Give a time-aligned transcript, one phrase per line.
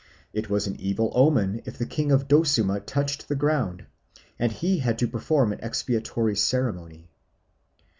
[0.33, 3.85] It was an evil omen if the king of Dosuma touched the ground,
[4.39, 7.07] and he had to perform an expiatory ceremony.